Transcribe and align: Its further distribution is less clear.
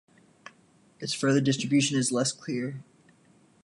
Its 0.99 1.13
further 1.13 1.39
distribution 1.39 1.95
is 1.95 2.11
less 2.11 2.31
clear. 2.31 2.83